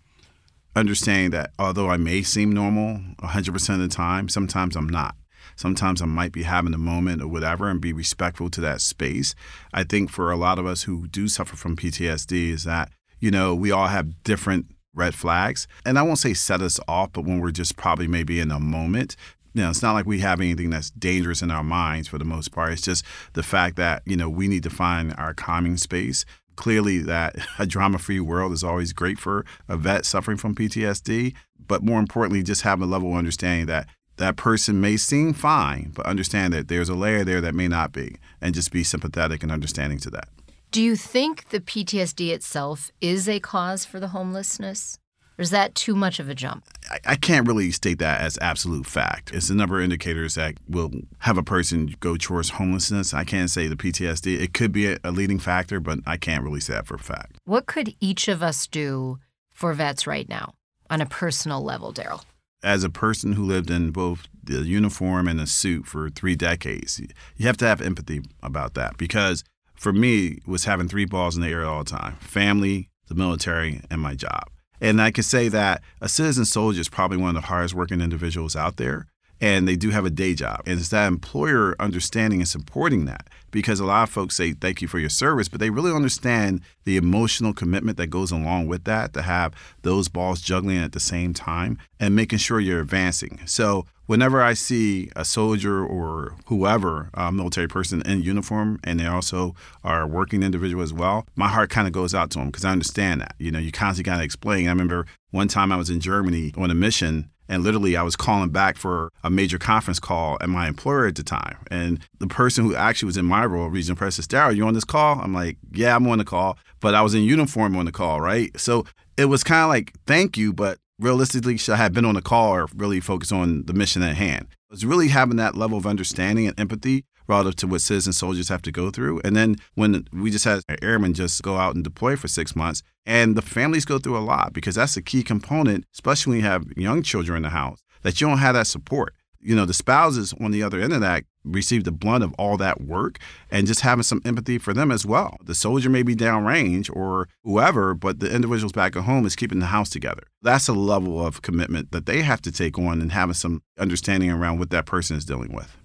Understanding 0.76 1.32
that 1.32 1.52
although 1.60 1.90
I 1.90 1.98
may 1.98 2.24
seem 2.24 2.52
normal 2.52 3.00
100% 3.22 3.74
of 3.74 3.80
the 3.80 3.88
time, 3.88 4.30
sometimes 4.30 4.76
I'm 4.76 4.90
not. 4.90 5.16
Sometimes 5.56 6.02
I 6.02 6.06
might 6.06 6.32
be 6.32 6.44
having 6.44 6.74
a 6.74 6.80
moment 6.80 7.22
or 7.22 7.28
whatever 7.28 7.70
and 7.70 7.80
be 7.80 7.94
respectful 7.94 8.50
to 8.50 8.62
that 8.62 8.82
space. 8.82 9.36
I 9.74 9.84
think 9.84 10.10
for 10.10 10.32
a 10.32 10.38
lot 10.38 10.58
of 10.58 10.66
us 10.66 10.84
who 10.84 11.08
do 11.08 11.28
suffer 11.28 11.56
from 11.56 11.76
PTSD 11.76 12.50
is 12.50 12.64
that, 12.64 12.92
you 13.20 13.30
know, 13.30 13.54
we 13.54 13.72
all 13.72 13.88
have 13.88 14.24
different 14.24 14.68
red 14.96 15.16
flags. 15.16 15.68
And 15.86 16.00
I 16.00 16.02
won't 16.02 16.20
say 16.20 16.34
set 16.34 16.62
us 16.62 16.80
off, 16.88 17.14
but 17.14 17.26
when 17.26 17.40
we're 17.40 17.52
just 17.52 17.76
probably 17.76 18.08
maybe 18.08 18.40
in 18.40 18.52
a 18.52 18.60
moment, 18.60 19.16
you 19.54 19.62
know, 19.62 19.70
it's 19.70 19.84
not 19.84 19.94
like 19.94 20.08
we 20.08 20.20
have 20.20 20.40
anything 20.40 20.72
that's 20.72 20.90
dangerous 20.92 21.44
in 21.44 21.52
our 21.52 21.64
minds 21.64 22.08
for 22.08 22.18
the 22.18 22.26
most 22.26 22.52
part. 22.52 22.74
It's 22.74 22.82
just 22.82 23.06
the 23.34 23.44
fact 23.44 23.76
that, 23.76 24.02
you 24.06 24.18
know, 24.18 24.30
we 24.30 24.48
need 24.48 24.64
to 24.64 24.70
find 24.72 25.14
our 25.18 25.34
calming 25.34 25.78
space 25.78 26.26
clearly 26.56 27.00
that 27.00 27.36
a 27.60 27.66
drama-free 27.66 28.20
world 28.20 28.52
is 28.52 28.64
always 28.64 28.94
great 28.94 29.20
for 29.20 29.46
a 29.68 29.78
vet 29.78 30.06
suffering 30.06 30.38
from 30.38 30.56
PTSD, 30.56 31.34
but 31.68 31.84
more 31.84 32.00
importantly, 32.00 32.44
just 32.44 32.62
have 32.64 32.82
a 32.82 32.86
level 32.86 33.12
of 33.12 33.18
understanding 33.18 33.66
that 33.68 33.88
that 34.18 34.36
person 34.36 34.80
may 34.80 34.96
seem 34.98 35.34
fine, 35.34 35.92
but 35.96 36.06
understand 36.06 36.54
that 36.54 36.68
there's 36.68 36.90
a 36.90 36.96
layer 36.96 37.24
there 37.24 37.42
that 37.42 37.56
may 37.56 37.68
not 37.68 37.92
be, 37.92 38.18
and 38.40 38.54
just 38.54 38.72
be 38.72 38.84
sympathetic 38.84 39.42
and 39.42 39.52
understanding 39.52 39.98
to 40.00 40.10
that. 40.12 40.30
Do 40.72 40.82
you 40.82 40.96
think 40.96 41.50
the 41.50 41.60
PTSD 41.60 42.30
itself 42.30 42.92
is 43.00 43.30
a 43.30 43.40
cause 43.40 43.86
for 43.86 44.00
the 44.00 44.10
homelessness? 44.10 44.98
Or 45.38 45.42
is 45.42 45.50
that 45.50 45.76
too 45.76 45.96
much 45.96 46.20
of 46.20 46.30
a 46.30 46.36
jump? 46.36 46.66
I, 46.90 47.00
I 47.06 47.16
can't 47.16 47.48
really 47.48 47.72
state 47.72 48.00
that 48.00 48.22
as 48.22 48.38
absolute 48.42 48.86
fact. 48.86 49.32
It's 49.34 49.50
a 49.50 49.56
number 49.56 49.80
of 49.80 49.84
indicators 49.84 50.36
that 50.36 50.56
will 50.68 50.92
have 51.20 51.38
a 51.38 51.44
person 51.44 51.96
go 52.00 52.18
towards 52.18 52.52
homelessness. 52.52 53.14
I 53.14 53.24
can't 53.24 53.50
say 53.50 53.68
the 53.68 53.76
PTSD. 53.76 54.40
It 54.40 54.54
could 54.54 54.72
be 54.72 54.88
a, 54.88 55.00
a 55.04 55.12
leading 55.12 55.40
factor, 55.40 55.80
but 55.80 56.00
I 56.06 56.18
can't 56.18 56.44
really 56.44 56.60
say 56.60 56.74
that 56.74 56.88
for 56.88 56.96
a 56.96 57.00
fact. 57.00 57.38
What 57.46 57.66
could 57.66 57.96
each 58.00 58.28
of 58.28 58.44
us 58.44 58.68
do 58.68 59.20
for 59.52 59.74
vets 59.74 60.06
right 60.06 60.30
now 60.30 60.54
on 60.90 61.02
a 61.02 61.06
personal 61.06 61.62
level, 61.62 61.92
Darrel? 61.92 62.24
As 62.64 62.84
a 62.84 62.90
person 62.90 63.34
who 63.34 63.44
lived 63.44 63.70
in 63.70 63.92
both 63.92 64.28
the 64.42 64.62
uniform 64.62 65.28
and 65.28 65.40
the 65.40 65.48
suit 65.48 65.86
for 65.86 66.10
three 66.10 66.36
decades, 66.36 67.02
you 67.36 67.46
have 67.46 67.58
to 67.58 67.66
have 67.66 67.82
empathy 67.82 68.22
about 68.42 68.74
that 68.76 68.98
because 68.98 69.44
for 69.76 69.92
me, 69.92 70.28
it 70.28 70.48
was 70.48 70.64
having 70.64 70.88
three 70.88 71.04
balls 71.04 71.36
in 71.36 71.42
the 71.42 71.50
air 71.50 71.66
all 71.66 71.84
the 71.84 71.90
time 71.90 72.16
family, 72.22 72.90
the 73.08 73.16
military, 73.16 73.82
and 73.90 74.00
my 74.00 74.16
job. 74.16 74.50
And 74.84 75.02
I 75.02 75.12
could 75.12 75.24
say 75.24 75.48
that 75.48 75.82
a 76.02 76.10
citizen 76.10 76.44
soldier 76.44 76.82
is 76.82 76.90
probably 76.90 77.16
one 77.16 77.30
of 77.30 77.42
the 77.42 77.48
hardest 77.48 77.74
working 77.74 78.02
individuals 78.02 78.54
out 78.54 78.76
there. 78.76 79.08
And 79.40 79.66
they 79.68 79.78
do 79.78 79.90
have 79.92 80.06
a 80.06 80.10
day 80.10 80.36
job. 80.36 80.62
And 80.66 80.78
it's 80.80 80.90
that 80.90 81.08
employer 81.08 81.76
understanding 81.80 82.40
and 82.40 82.48
supporting 82.48 83.06
that 83.06 83.30
because 83.50 83.80
a 83.80 83.86
lot 83.86 84.04
of 84.04 84.10
folks 84.10 84.36
say 84.36 84.52
thank 84.52 84.82
you 84.82 84.88
for 84.88 85.00
your 85.00 85.10
service, 85.10 85.48
but 85.48 85.60
they 85.60 85.70
really 85.70 85.92
understand 85.92 86.62
the 86.84 86.98
emotional 86.98 87.54
commitment 87.54 87.98
that 87.98 88.08
goes 88.08 88.32
along 88.32 88.68
with 88.68 88.84
that 88.84 89.14
to 89.14 89.22
have 89.22 89.54
those 89.84 90.10
balls 90.10 90.42
juggling 90.42 90.78
at 90.78 90.92
the 90.92 91.00
same 91.00 91.34
time 91.34 91.78
and 92.00 92.16
making 92.16 92.40
sure 92.40 92.60
you're 92.60 92.82
advancing. 92.82 93.40
So 93.46 93.86
whenever 94.14 94.44
I 94.44 94.54
see 94.54 95.10
a 95.16 95.26
soldier 95.26 95.84
or 95.84 96.36
whoever, 96.46 97.10
a 97.16 97.32
military 97.32 97.68
person 97.68 98.04
in 98.04 98.22
uniform, 98.22 98.80
and 98.84 99.00
they 99.00 99.08
also 99.08 99.56
are 99.84 100.04
a 100.04 100.08
working 100.08 100.44
individual 100.44 100.84
as 100.84 100.94
well, 100.94 101.26
my 101.36 101.48
heart 101.48 101.72
kind 101.72 101.88
of 101.88 101.94
goes 101.94 102.14
out 102.14 102.30
to 102.30 102.38
them 102.38 102.50
because 102.50 102.64
I 102.64 102.70
understand 102.70 103.22
that. 103.22 103.34
You 103.40 103.50
know, 103.50 103.58
you 103.58 103.72
constantly 103.72 104.12
got 104.12 104.18
to 104.18 104.24
explain. 104.24 104.68
I 104.68 104.70
remember 104.70 105.08
one 105.32 105.48
time 105.48 105.72
I 105.72 105.78
was 105.78 105.90
in 105.90 106.00
Germany 106.00 106.54
on 106.56 106.70
a 106.70 106.76
mission. 106.76 107.32
And 107.50 107.64
literally, 107.64 107.98
I 107.98 108.04
was 108.04 108.16
calling 108.16 108.52
back 108.52 108.78
for 108.78 109.12
a 109.24 109.32
major 109.32 109.58
conference 109.58 110.00
call 110.00 110.38
at 110.42 110.48
my 110.48 110.68
employer 110.68 111.08
at 111.08 111.16
the 111.16 111.24
time. 111.24 111.58
And 111.72 112.00
the 112.20 112.28
person 112.28 112.64
who 112.64 112.76
actually 112.76 113.08
was 113.08 113.18
in 113.18 113.26
my 113.26 113.46
role, 113.46 113.68
regional 113.68 113.98
president, 113.98 114.30
Darrel, 114.30 114.56
you 114.56 114.66
on 114.68 114.76
this 114.76 114.86
call? 114.86 115.20
I'm 115.20 115.34
like, 115.34 115.58
yeah, 115.72 115.96
I'm 115.96 116.08
on 116.08 116.20
the 116.20 116.24
call. 116.24 116.60
But 116.80 116.94
I 116.94 117.02
was 117.02 117.16
in 117.16 117.24
uniform 117.24 117.76
on 117.76 117.86
the 117.86 117.92
call, 117.92 118.22
right? 118.22 118.58
So 118.60 118.86
it 119.18 119.26
was 119.26 119.44
kind 119.44 119.64
of 119.64 119.70
like, 119.70 119.92
thank 120.06 120.38
you, 120.38 120.54
but 120.54 120.78
realistically 121.04 121.58
should 121.58 121.76
have 121.76 121.94
been 121.94 122.06
on 122.06 122.16
the 122.16 122.22
call 122.22 122.52
or 122.52 122.68
really 122.76 123.00
focus 123.00 123.32
on 123.32 123.66
the 123.66 123.74
mission 123.74 124.02
at 124.02 124.16
hand. 124.16 124.48
It's 124.72 124.84
really 124.84 125.10
having 125.10 125.38
that 125.38 125.56
level 125.56 125.78
of 125.78 125.86
understanding 125.86 126.48
and 126.48 126.60
empathy 126.60 127.06
relative 127.28 127.56
to 127.58 127.68
what 127.68 127.82
citizen 127.82 128.14
soldiers 128.14 128.50
have 128.50 128.62
to 128.64 128.72
go 128.72 128.90
through. 128.90 129.22
And 129.24 129.36
then 129.36 129.58
when 129.76 130.08
we 130.12 130.32
just 130.32 130.46
had 130.46 130.62
airmen 130.82 131.14
just 131.14 131.42
go 131.44 131.58
out 131.58 131.76
and 131.76 131.84
deploy 131.84 132.16
for 132.16 132.28
six 132.28 132.56
months, 132.56 132.82
and 133.06 133.36
the 133.36 133.42
families 133.42 133.86
go 133.86 134.00
through 134.00 134.18
a 134.18 134.20
lot 134.20 134.54
because 134.54 134.76
that's 134.76 134.98
a 134.98 135.02
key 135.02 135.24
component, 135.24 135.86
especially 135.94 136.32
when 136.32 136.40
you 136.40 136.46
have 136.46 136.66
young 136.76 137.04
children 137.04 137.38
in 137.38 137.44
the 137.44 137.50
house, 137.50 137.84
that 138.02 138.20
you 138.20 138.28
don't 138.28 138.40
have 138.40 138.56
that 138.56 138.68
support 138.68 139.14
you 139.44 139.56
know, 139.56 139.66
the 139.66 139.74
spouses 139.74 140.34
on 140.40 140.52
the 140.52 140.64
other 140.64 140.80
end 140.80 140.94
of 140.94 141.02
that 141.02 141.24
receive 141.44 141.84
the 141.84 141.92
blunt 141.92 142.24
of 142.24 142.34
all 142.38 142.58
that 142.58 142.82
work 142.82 143.18
and 143.52 143.68
just 143.68 143.82
having 143.82 144.04
some 144.04 144.22
empathy 144.26 144.58
for 144.58 144.74
them 144.74 144.92
as 144.92 145.06
well. 145.06 145.38
The 145.44 145.56
soldier 145.56 145.90
may 145.90 146.04
be 146.04 146.16
downrange 146.16 146.90
or 146.96 147.28
whoever, 147.44 147.94
but 147.94 148.20
the 148.20 148.34
individuals 148.34 148.72
back 148.72 148.96
at 148.96 149.04
home 149.04 149.26
is 149.26 149.36
keeping 149.36 149.60
the 149.60 149.68
house 149.68 149.90
together. 149.90 150.24
That's 150.42 150.68
a 150.68 150.74
level 150.74 151.26
of 151.26 151.42
commitment 151.42 151.92
that 151.92 152.06
they 152.06 152.22
have 152.22 152.42
to 152.42 152.52
take 152.52 152.78
on 152.78 153.02
and 153.02 153.12
having 153.12 153.34
some 153.34 153.62
understanding 153.78 154.32
around 154.32 154.60
what 154.60 154.70
that 154.72 154.86
person 154.86 155.18
is 155.18 155.26
dealing 155.26 155.54
with. 155.54 155.78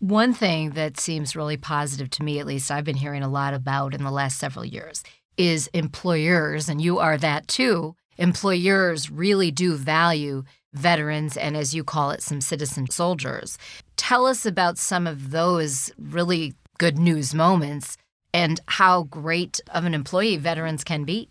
One 0.00 0.32
thing 0.32 0.70
that 0.70 1.00
seems 1.00 1.34
really 1.34 1.56
positive 1.56 2.08
to 2.10 2.22
me, 2.22 2.38
at 2.38 2.46
least 2.46 2.70
I've 2.70 2.84
been 2.84 2.96
hearing 2.96 3.22
a 3.24 3.28
lot 3.28 3.52
about 3.52 3.94
in 3.94 4.04
the 4.04 4.12
last 4.12 4.38
several 4.38 4.64
years, 4.64 5.02
is 5.36 5.68
employers, 5.74 6.68
and 6.68 6.80
you 6.80 6.98
are 6.98 7.18
that 7.18 7.48
too. 7.48 7.96
Employers 8.16 9.10
really 9.10 9.50
do 9.50 9.74
value 9.74 10.44
veterans 10.74 11.36
and, 11.36 11.56
as 11.56 11.74
you 11.74 11.84
call 11.84 12.10
it, 12.10 12.22
some 12.22 12.40
citizen 12.40 12.88
soldiers. 12.90 13.58
Tell 13.96 14.26
us 14.26 14.46
about 14.46 14.78
some 14.78 15.06
of 15.06 15.30
those 15.30 15.90
really 15.98 16.54
good 16.78 16.98
news 16.98 17.34
moments 17.34 17.96
and 18.32 18.60
how 18.66 19.04
great 19.04 19.60
of 19.72 19.84
an 19.84 19.94
employee 19.94 20.36
veterans 20.36 20.84
can 20.84 21.04
be. 21.04 21.28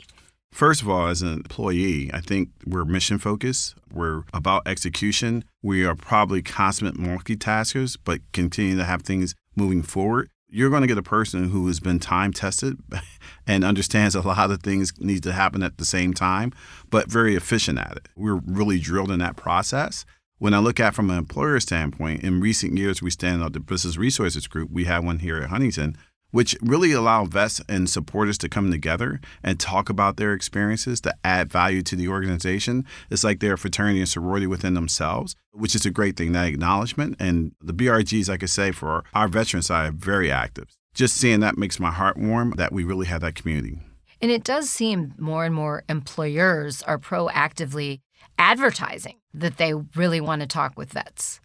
First 0.51 0.81
of 0.81 0.89
all, 0.89 1.07
as 1.07 1.21
an 1.21 1.33
employee, 1.33 2.09
I 2.13 2.19
think 2.19 2.49
we're 2.65 2.85
mission 2.85 3.19
focused. 3.19 3.75
We're 3.93 4.23
about 4.33 4.63
execution. 4.65 5.43
We 5.61 5.85
are 5.85 5.95
probably 5.95 6.41
consummate 6.41 6.95
multitaskers, 6.95 7.97
but 8.03 8.21
continue 8.31 8.77
to 8.77 8.85
have 8.85 9.03
things 9.03 9.35
moving 9.55 9.83
forward 9.83 10.29
you're 10.49 10.69
going 10.69 10.81
to 10.81 10.87
get 10.87 10.97
a 10.97 11.03
person 11.03 11.49
who 11.49 11.67
has 11.67 11.79
been 11.79 11.99
time 11.99 12.31
tested 12.33 12.77
and 13.47 13.63
understands 13.63 14.15
a 14.15 14.21
lot 14.21 14.51
of 14.51 14.61
things 14.61 14.93
need 14.99 15.23
to 15.23 15.33
happen 15.33 15.63
at 15.63 15.77
the 15.77 15.85
same 15.85 16.13
time, 16.13 16.53
but 16.89 17.09
very 17.09 17.35
efficient 17.35 17.79
at 17.79 17.97
it. 17.97 18.09
We're 18.15 18.41
really 18.45 18.79
drilled 18.79 19.11
in 19.11 19.19
that 19.19 19.35
process. 19.35 20.05
When 20.39 20.53
I 20.53 20.59
look 20.59 20.79
at 20.79 20.93
from 20.93 21.09
an 21.09 21.17
employer 21.17 21.59
standpoint, 21.59 22.23
in 22.23 22.39
recent 22.39 22.77
years, 22.77 23.01
we 23.01 23.09
stand 23.09 23.41
up 23.41 23.53
the 23.53 23.59
Business 23.59 23.97
Resources 23.97 24.47
Group. 24.47 24.69
We 24.71 24.85
have 24.85 25.03
one 25.03 25.19
here 25.19 25.37
at 25.37 25.49
Huntington 25.49 25.97
which 26.31 26.55
really 26.61 26.91
allow 26.91 27.25
vets 27.25 27.61
and 27.69 27.89
supporters 27.89 28.37
to 28.37 28.49
come 28.49 28.71
together 28.71 29.19
and 29.43 29.59
talk 29.59 29.89
about 29.89 30.17
their 30.17 30.33
experiences 30.33 31.01
to 31.01 31.15
add 31.23 31.51
value 31.51 31.81
to 31.81 31.95
the 31.95 32.07
organization. 32.07 32.85
It's 33.09 33.23
like 33.23 33.39
they're 33.39 33.53
a 33.53 33.57
fraternity 33.57 33.99
and 33.99 34.09
sorority 34.09 34.47
within 34.47 34.73
themselves, 34.73 35.35
which 35.51 35.75
is 35.75 35.85
a 35.85 35.91
great 35.91 36.17
thing, 36.17 36.33
that 36.33 36.47
acknowledgement. 36.47 37.15
And 37.19 37.53
the 37.61 37.73
BRGs, 37.73 38.29
I 38.29 38.45
say, 38.45 38.71
for 38.71 39.03
our 39.13 39.27
veteran 39.27 39.63
side, 39.63 39.89
are 39.89 39.91
very 39.91 40.31
active. 40.31 40.75
Just 40.93 41.17
seeing 41.17 41.39
that 41.41 41.57
makes 41.57 41.79
my 41.79 41.91
heart 41.91 42.17
warm 42.17 42.53
that 42.57 42.71
we 42.71 42.83
really 42.83 43.07
have 43.07 43.21
that 43.21 43.35
community. 43.35 43.79
And 44.19 44.31
it 44.31 44.43
does 44.43 44.69
seem 44.69 45.13
more 45.17 45.45
and 45.45 45.53
more 45.53 45.83
employers 45.87 46.81
are 46.83 46.97
proactively 46.97 48.01
advertising 48.39 49.17
that 49.33 49.57
they 49.57 49.73
really 49.73 50.19
want 50.19 50.41
to 50.41 50.47
talk 50.47 50.73
with 50.75 50.91
vets 50.91 51.39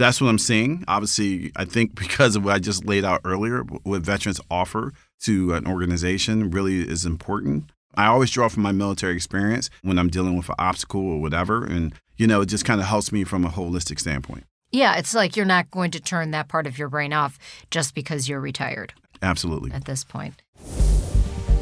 that's 0.00 0.20
what 0.20 0.28
I'm 0.28 0.38
seeing. 0.38 0.82
Obviously, 0.88 1.52
I 1.56 1.64
think 1.64 1.94
because 1.94 2.34
of 2.34 2.44
what 2.44 2.54
I 2.54 2.58
just 2.58 2.86
laid 2.86 3.04
out 3.04 3.20
earlier, 3.24 3.60
what 3.60 4.02
veterans 4.02 4.40
offer 4.50 4.92
to 5.24 5.54
an 5.54 5.66
organization 5.66 6.50
really 6.50 6.80
is 6.80 7.04
important. 7.04 7.70
I 7.94 8.06
always 8.06 8.30
draw 8.30 8.48
from 8.48 8.62
my 8.62 8.72
military 8.72 9.14
experience 9.14 9.68
when 9.82 9.98
I'm 9.98 10.08
dealing 10.08 10.36
with 10.36 10.48
an 10.48 10.54
obstacle 10.58 11.02
or 11.02 11.20
whatever. 11.20 11.64
And, 11.64 11.92
you 12.16 12.26
know, 12.26 12.40
it 12.40 12.46
just 12.46 12.64
kind 12.64 12.80
of 12.80 12.86
helps 12.86 13.12
me 13.12 13.24
from 13.24 13.44
a 13.44 13.50
holistic 13.50 14.00
standpoint. 14.00 14.44
Yeah, 14.72 14.96
it's 14.96 15.14
like 15.14 15.36
you're 15.36 15.44
not 15.44 15.70
going 15.70 15.90
to 15.90 16.00
turn 16.00 16.30
that 16.30 16.48
part 16.48 16.66
of 16.66 16.78
your 16.78 16.88
brain 16.88 17.12
off 17.12 17.38
just 17.70 17.94
because 17.94 18.28
you're 18.28 18.40
retired. 18.40 18.94
Absolutely. 19.20 19.72
At 19.72 19.84
this 19.84 20.04
point. 20.04 20.42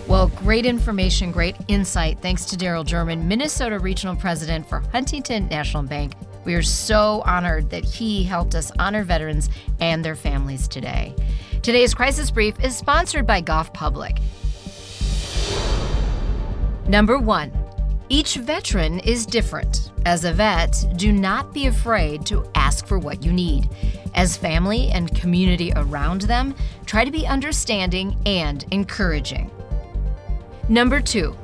Well, 0.07 0.19
Well, 0.19 0.29
great 0.29 0.65
information, 0.65 1.33
great 1.33 1.55
insight. 1.69 2.21
Thanks 2.21 2.45
to 2.47 2.57
Darrel 2.57 2.83
German, 2.83 3.29
Minnesota 3.29 3.79
Regional 3.79 4.17
President 4.17 4.69
for 4.69 4.81
Huntington 4.81 5.49
National 5.49 5.83
Bank. 5.83 6.15
We 6.49 6.55
are 6.55 6.63
so 6.63 7.23
honored 7.27 7.69
that 7.69 7.85
he 7.85 8.25
helped 8.25 8.55
us 8.55 8.73
honor 8.79 9.05
veterans 9.05 9.51
and 9.81 10.03
their 10.03 10.17
families 10.17 10.67
today. 10.67 11.15
Today's 11.61 11.93
Crisis 11.93 12.31
Brief 12.31 12.59
is 12.65 12.75
sponsored 12.75 13.27
by 13.27 13.43
Goff 13.43 13.71
Public. 13.75 14.17
Number 16.89 17.19
one, 17.19 17.53
each 18.09 18.37
veteran 18.37 19.01
is 19.01 19.27
different. 19.27 19.93
As 20.07 20.25
a 20.25 20.33
vet, 20.33 20.87
do 20.97 21.13
not 21.13 21.53
be 21.53 21.67
afraid 21.67 22.25
to 22.25 22.51
ask 22.55 22.87
for 22.87 22.99
what 22.99 23.23
you 23.23 23.31
need. 23.31 23.69
As 24.15 24.39
family 24.39 24.89
and 24.89 25.15
community 25.15 25.71
around 25.77 26.23
them, 26.23 26.55
try 26.87 27.05
to 27.05 27.11
be 27.11 27.27
understanding 27.27 28.17
and 28.25 28.65
encouraging. 28.71 29.51
Number 30.71 31.03
two, 31.03 31.37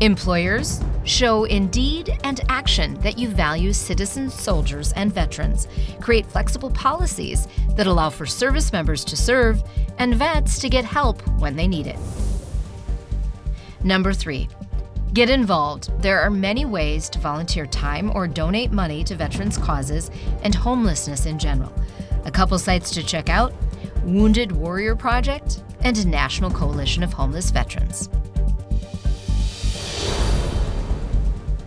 employers 0.00 0.80
show 1.08 1.44
in 1.44 1.68
deed 1.68 2.18
and 2.24 2.40
action 2.48 2.94
that 3.00 3.18
you 3.18 3.28
value 3.28 3.72
citizen 3.72 4.30
soldiers 4.30 4.92
and 4.92 5.12
veterans. 5.12 5.66
Create 6.00 6.26
flexible 6.26 6.70
policies 6.70 7.48
that 7.76 7.86
allow 7.86 8.10
for 8.10 8.26
service 8.26 8.72
members 8.72 9.04
to 9.04 9.16
serve 9.16 9.62
and 9.98 10.14
vets 10.14 10.58
to 10.58 10.68
get 10.68 10.84
help 10.84 11.20
when 11.40 11.56
they 11.56 11.66
need 11.66 11.86
it. 11.86 11.98
Number 13.82 14.12
three, 14.12 14.48
Get 15.14 15.30
involved. 15.30 15.90
There 16.02 16.20
are 16.20 16.30
many 16.30 16.64
ways 16.66 17.08
to 17.10 17.18
volunteer 17.18 17.66
time 17.66 18.14
or 18.14 18.28
donate 18.28 18.72
money 18.72 19.02
to 19.04 19.16
veterans' 19.16 19.56
causes 19.56 20.10
and 20.42 20.54
homelessness 20.54 21.26
in 21.26 21.38
general. 21.38 21.72
A 22.24 22.30
couple 22.30 22.58
sites 22.58 22.90
to 22.92 23.02
check 23.02 23.28
out 23.28 23.52
Wounded 24.04 24.52
Warrior 24.52 24.94
Project 24.96 25.62
and 25.80 26.06
National 26.06 26.50
Coalition 26.50 27.02
of 27.02 27.12
Homeless 27.12 27.50
Veterans. 27.50 28.10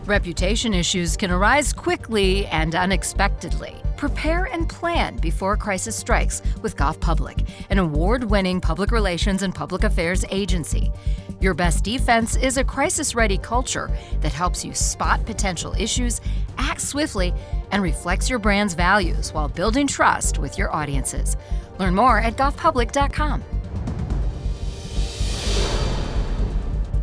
Reputation 0.08 0.74
issues 0.74 1.16
can 1.16 1.30
arise 1.30 1.72
quickly 1.72 2.48
and 2.48 2.74
unexpectedly. 2.74 3.76
Prepare 3.98 4.46
and 4.46 4.68
plan 4.68 5.18
before 5.18 5.54
a 5.54 5.58
crisis 5.58 5.96
strikes 5.96 6.42
with 6.64 6.76
Goff 6.76 7.00
Public, 7.00 7.46
an 7.70 7.78
award 7.78 8.24
winning 8.24 8.60
public 8.60 8.92
relations 8.92 9.44
and 9.44 9.54
public 9.54 9.84
affairs 9.84 10.26
agency. 10.32 10.92
Your 11.40 11.54
best 11.54 11.84
defense 11.84 12.36
is 12.36 12.58
a 12.58 12.64
crisis 12.64 13.14
ready 13.14 13.38
culture 13.38 13.96
that 14.22 14.34
helps 14.34 14.66
you 14.66 14.74
spot 14.74 15.24
potential 15.28 15.76
issues, 15.78 16.20
act 16.58 16.82
swiftly, 16.82 17.32
and 17.72 17.84
reflects 17.84 18.28
your 18.28 18.40
brand's 18.40 18.74
values 18.74 19.32
while 19.34 19.50
building 19.50 19.86
trust 19.86 20.40
with 20.40 20.58
your 20.58 20.74
audiences. 20.74 21.38
Learn 21.78 21.94
more 21.94 22.18
at 22.18 22.38
goffpublic.com. 22.38 23.44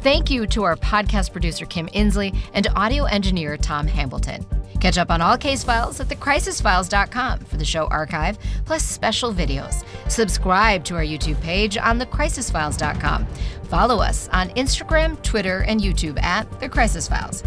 Thank 0.08 0.30
you 0.30 0.46
to 0.46 0.62
our 0.62 0.74
podcast 0.74 1.32
producer, 1.32 1.66
Kim 1.66 1.86
Inslee, 1.88 2.34
and 2.54 2.66
audio 2.74 3.04
engineer, 3.04 3.58
Tom 3.58 3.86
Hambleton. 3.86 4.46
Catch 4.80 4.96
up 4.96 5.10
on 5.10 5.20
all 5.20 5.36
case 5.36 5.62
files 5.62 6.00
at 6.00 6.08
thecrisisfiles.com 6.08 7.40
for 7.40 7.58
the 7.58 7.64
show 7.66 7.88
archive, 7.88 8.38
plus 8.64 8.82
special 8.82 9.34
videos. 9.34 9.84
Subscribe 10.10 10.82
to 10.84 10.94
our 10.94 11.02
YouTube 11.02 11.38
page 11.42 11.76
on 11.76 12.00
thecrisisfiles.com. 12.00 13.26
Follow 13.64 13.98
us 13.98 14.30
on 14.32 14.48
Instagram, 14.50 15.22
Twitter, 15.22 15.64
and 15.64 15.78
YouTube 15.78 16.18
at 16.22 16.58
The 16.58 16.70
Crisis 16.70 17.06
Files. 17.06 17.44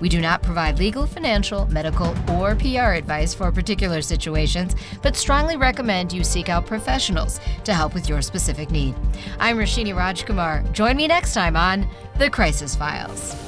We 0.00 0.08
do 0.08 0.20
not 0.20 0.42
provide 0.42 0.78
legal, 0.78 1.06
financial, 1.06 1.66
medical, 1.66 2.14
or 2.30 2.54
PR 2.56 2.92
advice 2.92 3.34
for 3.34 3.52
particular 3.52 4.02
situations, 4.02 4.74
but 5.02 5.16
strongly 5.16 5.56
recommend 5.56 6.12
you 6.12 6.24
seek 6.24 6.48
out 6.48 6.66
professionals 6.66 7.40
to 7.64 7.74
help 7.74 7.94
with 7.94 8.08
your 8.08 8.22
specific 8.22 8.70
need. 8.70 8.94
I'm 9.38 9.56
Roshini 9.56 9.94
Rajkumar. 9.94 10.70
Join 10.72 10.96
me 10.96 11.06
next 11.06 11.34
time 11.34 11.56
on 11.56 11.88
The 12.18 12.30
Crisis 12.30 12.74
Files. 12.74 13.43